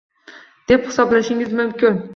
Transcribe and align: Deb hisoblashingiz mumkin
Deb 0.71 0.89
hisoblashingiz 0.89 1.57
mumkin 1.63 2.07